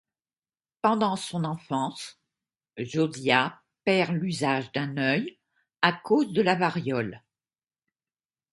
[0.81, 2.19] Pendant son enfance,
[2.75, 5.37] Josiah perd l'usage d'un œil
[5.83, 7.21] à cause de la variole.